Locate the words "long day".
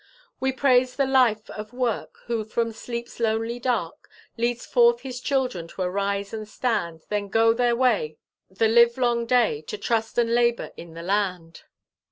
8.97-9.61